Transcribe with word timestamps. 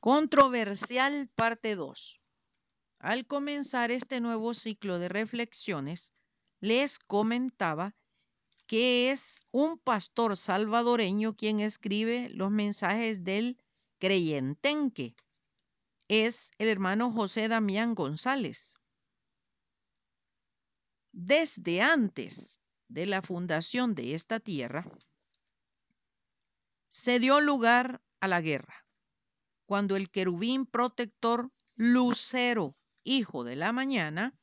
Controversial 0.00 1.28
parte 1.34 1.74
2. 1.74 2.22
Al 3.00 3.26
comenzar 3.26 3.90
este 3.90 4.20
nuevo 4.20 4.54
ciclo 4.54 5.00
de 5.00 5.08
reflexiones, 5.08 6.12
les 6.60 7.00
comentaba 7.00 7.96
que 8.66 9.10
es 9.10 9.42
un 9.50 9.76
pastor 9.76 10.36
salvadoreño 10.36 11.34
quien 11.34 11.58
escribe 11.58 12.28
los 12.28 12.52
mensajes 12.52 13.24
del 13.24 13.60
creyentenque. 13.98 15.16
Es 16.06 16.52
el 16.58 16.68
hermano 16.68 17.10
José 17.10 17.48
Damián 17.48 17.96
González. 17.96 18.78
Desde 21.10 21.82
antes 21.82 22.60
de 22.86 23.06
la 23.06 23.20
fundación 23.20 23.96
de 23.96 24.14
esta 24.14 24.38
tierra, 24.38 24.88
se 26.86 27.18
dio 27.18 27.40
lugar 27.40 28.00
a 28.20 28.28
la 28.28 28.40
guerra, 28.40 28.87
cuando 29.68 29.96
el 29.96 30.08
querubín 30.08 30.64
protector 30.64 31.52
Lucero, 31.76 32.74
hijo 33.04 33.44
de 33.44 33.54
la 33.54 33.70
mañana, 33.70 34.34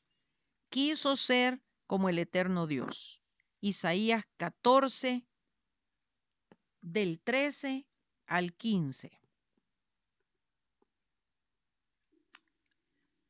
quiso 0.70 1.16
ser 1.16 1.64
como 1.88 2.10
el 2.10 2.20
eterno 2.20 2.68
Dios. 2.68 3.24
Isaías 3.60 4.24
14, 4.38 5.26
del 6.82 7.20
13 7.22 7.88
al 8.28 8.54
15. 8.54 9.20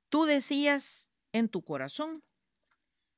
Tú 0.09 0.25
decías 0.25 1.11
en 1.31 1.47
tu 1.47 1.63
corazón, 1.63 2.21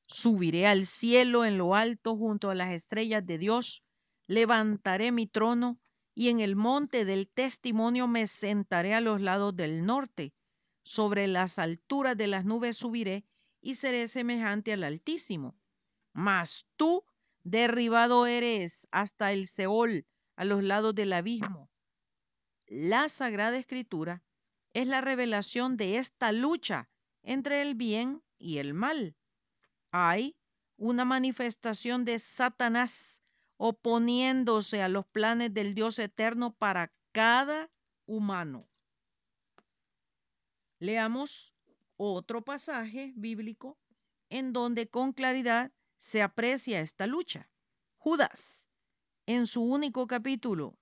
subiré 0.05 0.67
al 0.67 0.85
cielo 0.85 1.45
en 1.45 1.57
lo 1.57 1.73
alto 1.73 2.15
junto 2.15 2.51
a 2.51 2.55
las 2.55 2.71
estrellas 2.75 3.25
de 3.25 3.39
Dios, 3.39 3.83
levantaré 4.27 5.11
mi 5.11 5.25
trono 5.25 5.79
y 6.19 6.29
en 6.29 6.39
el 6.39 6.55
monte 6.55 7.05
del 7.05 7.27
testimonio 7.27 8.07
me 8.07 8.25
sentaré 8.25 8.95
a 8.95 9.01
los 9.01 9.21
lados 9.21 9.55
del 9.55 9.85
norte. 9.85 10.33
Sobre 10.81 11.27
las 11.27 11.59
alturas 11.59 12.17
de 12.17 12.25
las 12.25 12.43
nubes 12.43 12.75
subiré 12.75 13.23
y 13.61 13.75
seré 13.75 14.07
semejante 14.07 14.73
al 14.73 14.83
Altísimo. 14.83 15.55
Mas 16.13 16.65
tú 16.75 17.05
derribado 17.43 18.25
eres 18.25 18.87
hasta 18.89 19.31
el 19.31 19.47
Seol, 19.47 20.07
a 20.35 20.43
los 20.43 20.63
lados 20.63 20.95
del 20.95 21.13
abismo. 21.13 21.69
La 22.65 23.09
Sagrada 23.09 23.55
Escritura 23.55 24.23
es 24.73 24.87
la 24.87 25.01
revelación 25.01 25.77
de 25.77 25.99
esta 25.99 26.31
lucha 26.31 26.89
entre 27.21 27.61
el 27.61 27.75
bien 27.75 28.23
y 28.39 28.57
el 28.57 28.73
mal. 28.73 29.15
Hay 29.91 30.35
una 30.77 31.05
manifestación 31.05 32.05
de 32.05 32.17
Satanás 32.17 33.21
oponiéndose 33.57 34.81
a 34.81 34.89
los 34.89 35.05
planes 35.05 35.53
del 35.53 35.73
Dios 35.73 35.99
eterno 35.99 36.53
para 36.53 36.91
cada 37.11 37.69
humano. 38.05 38.67
Leamos 40.79 41.55
otro 41.97 42.43
pasaje 42.43 43.11
bíblico 43.15 43.77
en 44.29 44.53
donde 44.53 44.87
con 44.87 45.13
claridad 45.13 45.71
se 45.97 46.21
aprecia 46.21 46.81
esta 46.81 47.07
lucha. 47.07 47.49
Judas, 47.95 48.69
en 49.25 49.47
su 49.47 49.63
único 49.63 50.05
capítulo, 50.07 50.77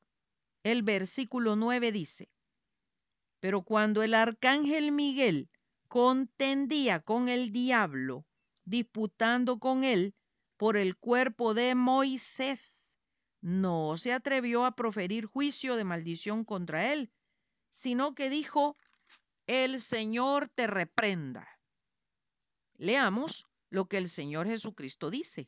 el 0.64 0.84
versículo 0.84 1.56
9 1.56 1.92
dice, 1.92 2.30
pero 3.40 3.62
cuando 3.62 4.04
el 4.04 4.14
arcángel 4.14 4.92
Miguel 4.92 5.50
contendía 5.88 7.00
con 7.00 7.30
el 7.30 7.52
diablo, 7.52 8.26
disputando 8.66 9.60
con 9.60 9.84
él 9.84 10.16
por 10.58 10.78
el 10.78 10.98
cuerpo 10.98 11.54
de 11.54 11.76
Moisés, 11.76 12.96
no 13.42 13.98
se 13.98 14.14
atrevió 14.14 14.66
a 14.66 14.76
proferir 14.76 15.26
juicio 15.26 15.76
de 15.76 15.84
maldición 15.84 16.44
contra 16.44 16.94
él, 16.94 17.12
sino 17.70 18.16
que 18.16 18.30
dijo, 18.30 18.78
el 19.48 19.80
Señor 19.80 20.48
te 20.50 20.66
reprenda. 20.68 21.48
Leamos 22.78 23.46
lo 23.70 23.86
que 23.86 23.98
el 23.98 24.10
Señor 24.10 24.48
Jesucristo 24.48 25.10
dice. 25.10 25.48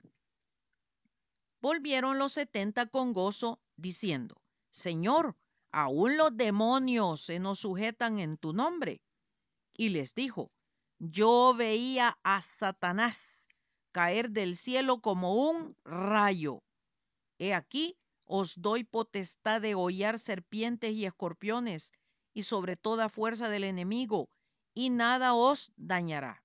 Volvieron 1.59 2.19
los 2.19 2.33
setenta 2.33 2.85
con 2.85 3.13
gozo, 3.13 3.59
diciendo, 3.75 4.41
Señor, 4.69 5.35
aún 5.71 6.17
los 6.17 6.35
demonios 6.37 7.21
se 7.21 7.39
nos 7.39 7.59
sujetan 7.59 8.19
en 8.19 8.37
tu 8.37 8.53
nombre. 8.53 9.01
Y 9.73 9.89
les 9.89 10.13
dijo, 10.13 10.51
yo 10.99 11.55
veía 11.55 12.19
a 12.23 12.41
Satanás 12.41 13.47
caer 13.97 14.29
del 14.29 14.55
cielo 14.55 15.01
como 15.01 15.33
un 15.49 15.75
rayo. 15.83 16.61
He 17.39 17.55
aquí, 17.55 17.97
os 18.27 18.61
doy 18.61 18.83
potestad 18.83 19.59
de 19.59 19.73
hollar 19.73 20.19
serpientes 20.19 20.91
y 20.91 21.05
escorpiones 21.05 21.93
y 22.31 22.43
sobre 22.43 22.75
toda 22.75 23.09
fuerza 23.09 23.49
del 23.49 23.63
enemigo, 23.63 24.29
y 24.75 24.91
nada 24.91 25.33
os 25.33 25.71
dañará. 25.77 26.43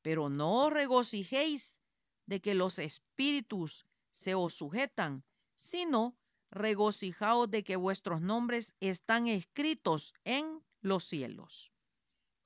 Pero 0.00 0.30
no 0.30 0.64
os 0.64 0.72
regocijéis 0.72 1.82
de 2.24 2.40
que 2.40 2.54
los 2.54 2.78
espíritus 2.78 3.84
se 4.10 4.34
os 4.34 4.54
sujetan, 4.54 5.22
sino 5.56 6.16
regocijaos 6.50 7.50
de 7.50 7.62
que 7.62 7.76
vuestros 7.76 8.22
nombres 8.22 8.72
están 8.80 9.28
escritos 9.28 10.14
en 10.24 10.64
los 10.80 11.04
cielos. 11.04 11.74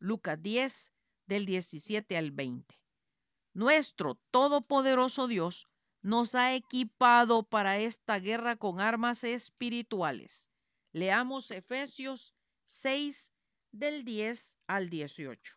Lucas 0.00 0.42
10, 0.42 0.92
del 1.26 1.46
17 1.46 2.16
al 2.16 2.32
20. 2.32 2.78
Nuestro 3.58 4.14
todopoderoso 4.30 5.26
Dios 5.26 5.66
nos 6.00 6.36
ha 6.36 6.54
equipado 6.54 7.42
para 7.42 7.78
esta 7.78 8.20
guerra 8.20 8.54
con 8.54 8.78
armas 8.80 9.24
espirituales. 9.24 10.48
Leamos 10.92 11.50
Efesios 11.50 12.36
6 12.62 13.32
del 13.72 14.04
10 14.04 14.58
al 14.68 14.88
18. 14.90 15.56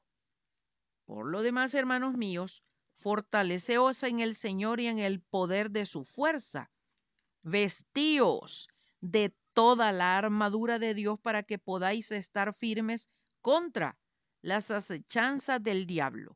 Por 1.06 1.28
lo 1.28 1.44
demás, 1.44 1.76
hermanos 1.76 2.18
míos, 2.18 2.64
fortaleceos 2.96 4.02
en 4.02 4.20
el 4.20 4.34
Señor 4.34 4.80
y 4.80 4.88
en 4.88 4.98
el 4.98 5.22
poder 5.22 5.70
de 5.70 5.86
su 5.86 6.04
fuerza. 6.04 6.72
Vestíos 7.44 8.68
de 9.00 9.32
toda 9.54 9.92
la 9.92 10.18
armadura 10.18 10.80
de 10.80 10.96
Dios 10.96 11.20
para 11.20 11.44
que 11.44 11.60
podáis 11.60 12.10
estar 12.10 12.52
firmes 12.56 13.10
contra 13.42 14.00
las 14.42 14.72
acechanzas 14.72 15.62
del 15.62 15.86
diablo 15.86 16.36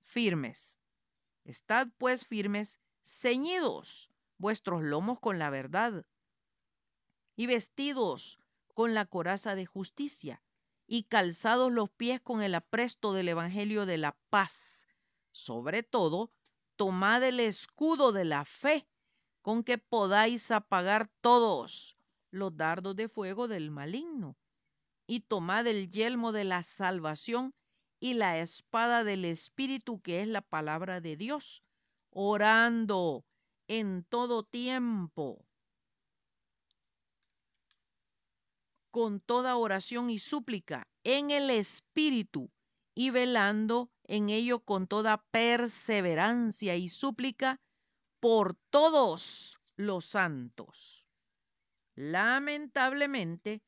firmes. 0.00 0.80
Estad 1.44 1.88
pues 1.98 2.26
firmes, 2.26 2.80
ceñidos 3.02 4.10
vuestros 4.38 4.82
lomos 4.82 5.18
con 5.18 5.38
la 5.38 5.50
verdad 5.50 6.04
y 7.36 7.46
vestidos 7.46 8.38
con 8.74 8.94
la 8.94 9.06
coraza 9.06 9.54
de 9.54 9.66
justicia 9.66 10.42
y 10.86 11.04
calzados 11.04 11.72
los 11.72 11.90
pies 11.90 12.20
con 12.20 12.42
el 12.42 12.54
apresto 12.54 13.12
del 13.12 13.28
Evangelio 13.28 13.86
de 13.86 13.98
la 13.98 14.16
paz. 14.28 14.88
Sobre 15.32 15.82
todo, 15.82 16.32
tomad 16.76 17.22
el 17.22 17.40
escudo 17.40 18.12
de 18.12 18.24
la 18.24 18.44
fe 18.44 18.86
con 19.42 19.62
que 19.62 19.78
podáis 19.78 20.50
apagar 20.50 21.08
todos 21.20 21.96
los 22.30 22.56
dardos 22.56 22.96
de 22.96 23.08
fuego 23.08 23.48
del 23.48 23.70
maligno. 23.70 24.36
Y 25.06 25.20
tomad 25.20 25.66
el 25.66 25.90
yelmo 25.90 26.32
de 26.32 26.44
la 26.44 26.62
salvación 26.62 27.54
y 28.00 28.14
la 28.14 28.38
espada 28.38 29.04
del 29.04 29.24
Espíritu, 29.24 30.00
que 30.00 30.22
es 30.22 30.28
la 30.28 30.40
palabra 30.40 31.00
de 31.00 31.16
Dios, 31.16 31.62
orando 32.10 33.24
en 33.68 34.04
todo 34.04 34.42
tiempo, 34.42 35.44
con 38.90 39.20
toda 39.20 39.56
oración 39.56 40.10
y 40.10 40.18
súplica 40.18 40.88
en 41.04 41.30
el 41.30 41.50
Espíritu, 41.50 42.50
y 42.94 43.10
velando 43.10 43.90
en 44.04 44.28
ello 44.28 44.60
con 44.60 44.86
toda 44.86 45.22
perseverancia 45.30 46.76
y 46.76 46.88
súplica 46.88 47.60
por 48.18 48.56
todos 48.70 49.60
los 49.76 50.04
santos. 50.04 51.06
Lamentablemente, 51.94 53.62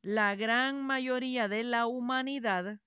la 0.00 0.34
gran 0.34 0.82
mayoría 0.82 1.48
de 1.48 1.64
la 1.64 1.86
humanidad 1.86 2.80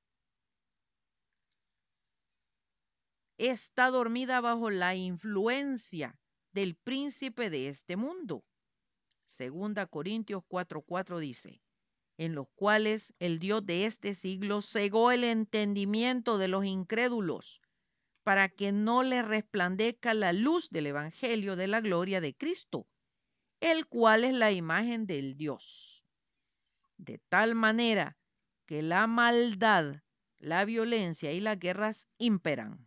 está 3.38 3.92
dormida 3.92 4.42
bajo 4.42 4.70
la 4.70 4.96
influencia 4.96 6.18
del 6.54 6.76
príncipe 6.76 7.50
de 7.50 7.70
este 7.70 7.98
mundo. 7.98 8.44
Segunda 9.26 9.88
Corintios 9.88 10.44
4:4 10.48 11.20
dice, 11.20 11.62
en 12.18 12.36
los 12.36 12.48
cuales 12.56 13.14
el 13.20 13.40
Dios 13.40 13.66
de 13.66 13.86
este 13.86 14.14
siglo 14.14 14.62
cegó 14.62 15.12
el 15.12 15.24
entendimiento 15.24 16.38
de 16.38 16.48
los 16.48 16.66
incrédulos, 16.66 17.62
para 18.24 18.50
que 18.50 18.72
no 18.72 19.04
les 19.04 19.26
resplandezca 19.26 20.14
la 20.14 20.34
luz 20.34 20.70
del 20.70 20.88
Evangelio 20.88 21.56
de 21.56 21.68
la 21.68 21.82
gloria 21.82 22.22
de 22.22 22.34
Cristo, 22.34 22.88
el 23.60 23.86
cual 23.88 24.24
es 24.24 24.34
la 24.34 24.52
imagen 24.52 25.06
del 25.06 25.36
Dios. 25.36 26.04
De 26.98 27.20
tal 27.30 27.54
manera 27.56 28.18
que 28.66 28.82
la 28.82 29.06
maldad, 29.08 30.02
la 30.38 30.66
violencia 30.66 31.34
y 31.34 31.40
las 31.40 31.60
guerras 31.60 32.08
imperan. 32.18 32.85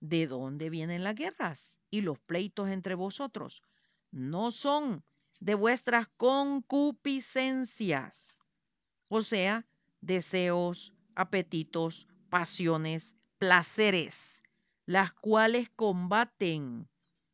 ¿De 0.00 0.26
dónde 0.26 0.70
vienen 0.70 1.04
las 1.04 1.14
guerras 1.14 1.78
y 1.90 2.00
los 2.02 2.18
pleitos 2.18 2.68
entre 2.68 2.94
vosotros? 2.94 3.62
No 4.10 4.50
son 4.50 5.04
de 5.40 5.54
vuestras 5.54 6.08
concupiscencias, 6.16 8.40
o 9.08 9.22
sea, 9.22 9.66
deseos, 10.00 10.94
apetitos, 11.14 12.08
pasiones, 12.28 13.16
placeres, 13.38 14.42
las 14.84 15.12
cuales 15.12 15.70
combaten 15.70 16.88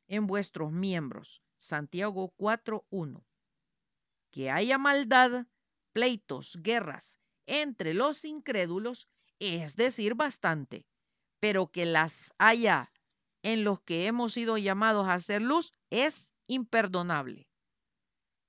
en 0.08 0.26
vuestros 0.26 0.72
miembros. 0.72 1.42
Santiago 1.58 2.32
4.1. 2.36 3.22
Que 4.30 4.50
haya 4.50 4.78
maldad, 4.78 5.46
pleitos, 5.92 6.58
guerras 6.62 7.18
entre 7.46 7.94
los 7.94 8.24
incrédulos, 8.24 9.08
es 9.38 9.76
decir, 9.76 10.14
bastante, 10.14 10.86
pero 11.42 11.72
que 11.72 11.86
las 11.86 12.32
haya 12.38 12.92
en 13.42 13.64
los 13.64 13.80
que 13.80 14.06
hemos 14.06 14.32
sido 14.34 14.58
llamados 14.58 15.08
a 15.08 15.14
hacer 15.14 15.42
luz 15.42 15.74
es 15.90 16.32
imperdonable. 16.46 17.48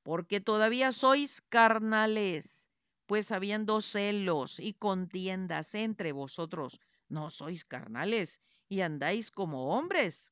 Porque 0.04 0.40
todavía 0.40 0.92
sois 0.92 1.42
carnales, 1.42 2.70
pues 3.08 3.32
habiendo 3.32 3.82
celos 3.82 4.60
y 4.60 4.74
contiendas 4.74 5.74
entre 5.74 6.12
vosotros, 6.12 6.80
no 7.10 7.32
sois 7.32 7.66
carnales 7.66 8.42
y 8.70 8.82
andáis 8.82 9.32
como 9.32 9.76
hombres. 9.76 10.32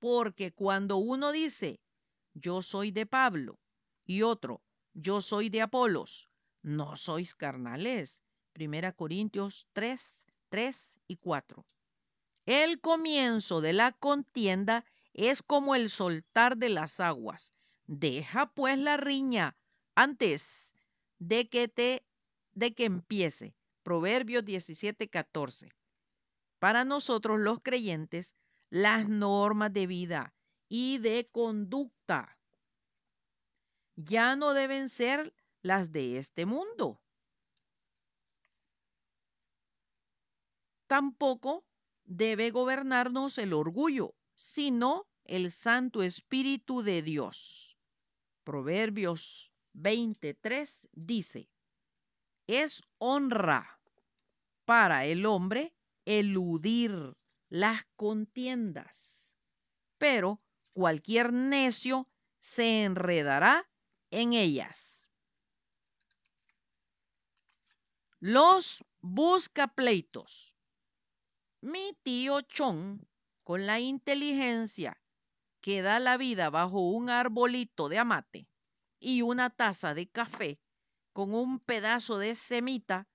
Porque 0.00 0.50
cuando 0.50 0.96
uno 0.96 1.30
dice, 1.30 1.78
yo 2.34 2.62
soy 2.62 2.90
de 2.90 3.06
Pablo, 3.06 3.60
y 4.04 4.22
otro, 4.22 4.60
yo 4.92 5.20
soy 5.20 5.50
de 5.50 5.62
Apolos, 5.62 6.28
no 6.62 6.96
sois 6.96 7.36
carnales. 7.36 8.24
Primera 8.52 8.90
Corintios 8.90 9.68
3, 9.72 10.26
3 10.48 11.00
y 11.08 11.16
4. 11.16 11.64
El 12.46 12.80
comienzo 12.80 13.60
de 13.60 13.72
la 13.72 13.92
contienda 13.92 14.84
es 15.14 15.42
como 15.42 15.74
el 15.74 15.90
soltar 15.90 16.56
de 16.56 16.68
las 16.68 17.00
aguas. 17.00 17.52
Deja 17.86 18.46
pues 18.54 18.78
la 18.78 18.96
riña 18.96 19.56
antes 19.94 20.74
de 21.18 21.48
que 21.48 21.68
te 21.68 22.04
de 22.54 22.74
que 22.74 22.84
empiece. 22.84 23.54
Proverbios 23.82 24.44
17, 24.44 25.08
14. 25.08 25.70
Para 26.58 26.84
nosotros 26.84 27.38
los 27.38 27.60
creyentes, 27.60 28.34
las 28.70 29.08
normas 29.08 29.72
de 29.72 29.86
vida 29.86 30.34
y 30.68 30.98
de 30.98 31.26
conducta 31.30 32.36
ya 33.96 34.36
no 34.36 34.52
deben 34.52 34.88
ser 34.88 35.34
las 35.62 35.92
de 35.92 36.18
este 36.18 36.46
mundo. 36.46 37.00
Tampoco 40.86 41.64
debe 42.04 42.50
gobernarnos 42.50 43.38
el 43.38 43.52
orgullo, 43.52 44.14
sino 44.34 45.06
el 45.24 45.50
Santo 45.50 46.02
Espíritu 46.02 46.82
de 46.82 47.02
Dios. 47.02 47.76
Proverbios 48.44 49.52
23 49.72 50.88
dice, 50.92 51.50
es 52.46 52.82
honra 52.98 53.80
para 54.64 55.04
el 55.04 55.26
hombre 55.26 55.74
eludir 56.04 57.16
las 57.48 57.84
contiendas, 57.96 59.36
pero 59.98 60.40
cualquier 60.72 61.32
necio 61.32 62.08
se 62.38 62.84
enredará 62.84 63.68
en 64.10 64.32
ellas. 64.32 65.08
Los 68.20 68.84
buscapleitos. 69.00 70.55
Mi 71.68 71.98
tío 72.04 72.42
Chon, 72.42 73.04
con 73.42 73.66
la 73.66 73.80
inteligencia 73.80 74.96
que 75.60 75.82
da 75.82 75.98
la 75.98 76.16
vida 76.16 76.48
bajo 76.48 76.78
un 76.78 77.10
arbolito 77.10 77.88
de 77.88 77.98
amate 77.98 78.48
y 79.00 79.22
una 79.22 79.50
taza 79.50 79.92
de 79.92 80.06
café 80.06 80.60
con 81.12 81.34
un 81.34 81.58
pedazo 81.58 82.18
de 82.18 82.36
semita, 82.36 83.08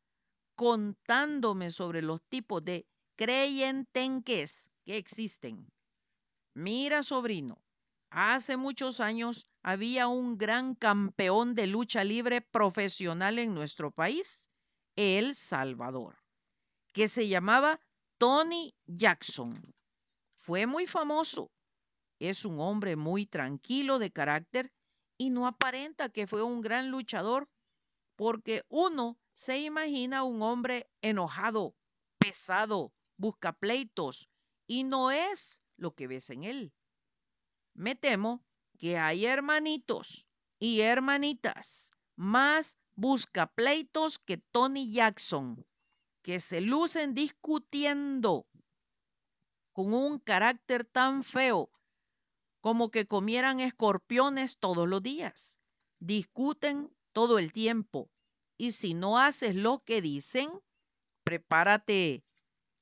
contándome 0.55 1.71
sobre 1.71 2.01
los 2.01 2.21
tipos 2.27 2.61
de 2.65 2.85
creyentenques 3.15 4.69
que 4.83 4.97
existen. 4.97 5.71
Mira, 6.53 7.03
sobrino, 7.03 7.63
hace 8.09 8.57
muchos 8.57 8.99
años 8.99 9.47
había 9.63 10.09
un 10.09 10.37
gran 10.37 10.75
campeón 10.75 11.55
de 11.55 11.67
lucha 11.67 12.03
libre 12.03 12.41
profesional 12.41 13.39
en 13.39 13.53
nuestro 13.53 13.91
país, 13.91 14.49
El 14.97 15.35
Salvador, 15.35 16.17
que 16.91 17.07
se 17.07 17.29
llamaba 17.29 17.79
Tony 18.21 18.75
Jackson. 18.85 19.59
Fue 20.37 20.67
muy 20.67 20.85
famoso. 20.85 21.49
Es 22.19 22.45
un 22.45 22.59
hombre 22.59 22.95
muy 22.95 23.25
tranquilo 23.25 23.97
de 23.97 24.11
carácter 24.11 24.71
y 25.17 25.31
no 25.31 25.47
aparenta 25.47 26.07
que 26.07 26.27
fue 26.27 26.43
un 26.43 26.61
gran 26.61 26.91
luchador 26.91 27.49
porque 28.15 28.61
uno 28.69 29.17
se 29.33 29.61
imagina 29.61 30.21
un 30.21 30.43
hombre 30.43 30.87
enojado, 31.01 31.73
pesado, 32.19 32.93
busca 33.17 33.53
pleitos 33.53 34.29
y 34.67 34.83
no 34.83 35.09
es 35.09 35.61
lo 35.75 35.95
que 35.95 36.05
ves 36.05 36.29
en 36.29 36.43
él. 36.43 36.71
Me 37.73 37.95
temo 37.95 38.45
que 38.77 38.99
hay 38.99 39.25
hermanitos 39.25 40.27
y 40.59 40.81
hermanitas 40.81 41.89
más 42.15 42.77
busca 42.93 43.47
pleitos 43.47 44.19
que 44.19 44.37
Tony 44.37 44.93
Jackson, 44.93 45.65
que 46.21 46.39
se 46.39 46.61
lucen 46.61 47.13
discutiendo 47.13 48.47
con 49.73 49.93
un 49.93 50.19
carácter 50.19 50.85
tan 50.85 51.23
feo 51.23 51.69
como 52.59 52.91
que 52.91 53.07
comieran 53.07 53.59
escorpiones 53.59 54.57
todos 54.57 54.87
los 54.87 55.01
días. 55.01 55.59
Discuten 55.99 56.95
todo 57.11 57.39
el 57.39 57.51
tiempo 57.51 58.09
y 58.57 58.71
si 58.71 58.93
no 58.93 59.17
haces 59.17 59.55
lo 59.55 59.83
que 59.83 60.01
dicen, 60.01 60.49
prepárate 61.23 62.23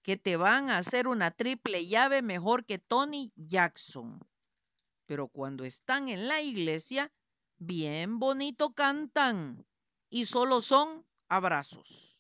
que 0.02 0.18
te 0.18 0.36
van 0.36 0.70
a 0.70 0.78
hacer 0.78 1.08
una 1.08 1.32
triple 1.32 1.86
llave 1.86 2.22
mejor 2.22 2.66
que 2.66 2.80
Tony 2.80 3.32
Jackson 3.36 4.20
pero 5.10 5.28
cuando 5.28 5.66
están 5.66 6.08
en 6.08 6.28
la 6.28 6.40
iglesia, 6.40 7.12
bien 7.58 8.20
bonito 8.20 8.76
cantan 8.76 9.66
y 10.08 10.26
solo 10.26 10.62
son 10.62 11.04
abrazos. 11.30 12.19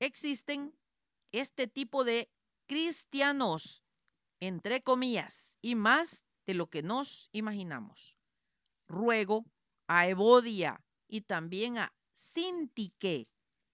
Existen 0.00 0.76
este 1.30 1.68
tipo 1.68 2.02
de 2.02 2.28
cristianos, 2.66 3.84
entre 4.40 4.82
comillas, 4.82 5.56
y 5.62 5.76
más 5.76 6.24
de 6.46 6.54
lo 6.54 6.68
que 6.68 6.82
nos 6.82 7.28
imaginamos. 7.32 8.18
Ruego 8.88 9.44
a 9.86 10.08
Evodia 10.08 10.84
y 11.06 11.20
también 11.20 11.78
a 11.78 11.94
Sintique 12.12 13.28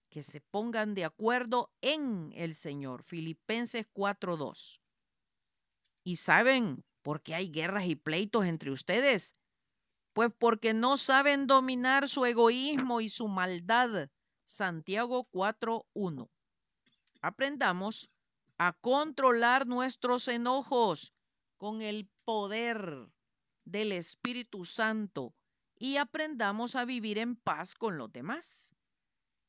que 0.09 0.23
se 0.23 0.41
pongan 0.41 0.93
de 0.93 1.05
acuerdo 1.05 1.71
en 1.81 2.31
el 2.35 2.53
Señor. 2.53 3.03
Filipenses 3.03 3.87
4.2. 3.93 4.79
Y 6.03 6.17
saben, 6.17 6.85
¿Por 7.07 7.21
qué 7.21 7.35
hay 7.35 7.47
guerras 7.47 7.85
y 7.85 7.95
pleitos 7.95 8.45
entre 8.45 8.69
ustedes? 8.69 9.33
Pues 10.11 10.29
porque 10.37 10.73
no 10.73 10.97
saben 10.97 11.47
dominar 11.47 12.09
su 12.09 12.25
egoísmo 12.25 12.99
y 12.99 13.07
su 13.07 13.29
maldad. 13.29 14.09
Santiago 14.49 15.27
4.1. 15.29 16.29
Aprendamos 17.21 18.09
a 18.57 18.71
controlar 18.71 19.67
nuestros 19.67 20.29
enojos 20.29 21.13
con 21.57 21.81
el 21.81 22.07
poder 22.23 23.09
del 23.65 23.91
Espíritu 23.91 24.63
Santo 24.63 25.35
y 25.77 25.97
aprendamos 25.97 26.77
a 26.77 26.85
vivir 26.85 27.17
en 27.17 27.35
paz 27.35 27.75
con 27.75 27.97
los 27.97 28.09
demás. 28.13 28.73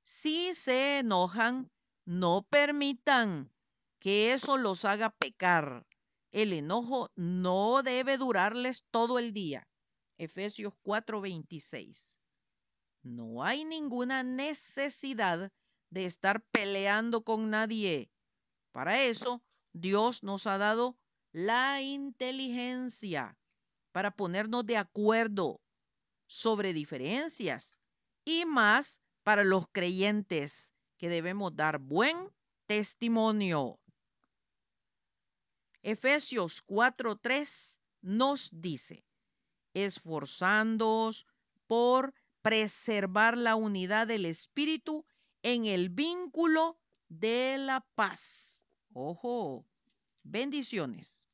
Si 0.02 0.52
se 0.56 0.98
enojan, 0.98 1.70
no 2.04 2.42
permitan 2.50 3.52
que 4.00 4.32
eso 4.32 4.56
los 4.56 4.84
haga 4.84 5.10
pecar. 5.10 5.86
El 6.32 6.52
enojo 6.52 7.12
no 7.14 7.84
debe 7.84 8.18
durarles 8.18 8.82
todo 8.90 9.20
el 9.20 9.32
día. 9.32 9.68
Efesios 10.16 10.74
4:26. 10.82 12.20
No 13.02 13.44
hay 13.44 13.64
ninguna 13.64 14.22
necesidad 14.22 15.50
de 15.90 16.04
estar 16.04 16.42
peleando 16.50 17.22
con 17.22 17.50
nadie. 17.50 18.10
Para 18.72 19.02
eso, 19.02 19.42
Dios 19.72 20.22
nos 20.22 20.46
ha 20.46 20.58
dado 20.58 20.98
la 21.32 21.80
inteligencia 21.80 23.36
para 23.92 24.10
ponernos 24.10 24.66
de 24.66 24.76
acuerdo 24.76 25.60
sobre 26.26 26.72
diferencias 26.72 27.80
y 28.24 28.44
más 28.44 29.00
para 29.22 29.44
los 29.44 29.66
creyentes 29.72 30.74
que 30.98 31.08
debemos 31.08 31.54
dar 31.54 31.78
buen 31.78 32.16
testimonio. 32.66 33.78
Efesios 35.82 36.62
4:3 36.66 37.80
nos 38.02 38.50
dice, 38.52 39.04
esforzándoos 39.74 41.26
por 41.66 42.12
preservar 42.48 43.36
la 43.36 43.56
unidad 43.56 44.06
del 44.06 44.24
Espíritu 44.24 45.04
en 45.42 45.66
el 45.66 45.90
vínculo 45.90 46.80
de 47.10 47.58
la 47.58 47.86
paz. 47.94 48.64
Ojo, 48.94 49.66
bendiciones. 50.22 51.27